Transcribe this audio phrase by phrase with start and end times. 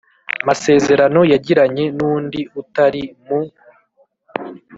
[0.47, 3.39] masezerano yagiranye n undi utari mu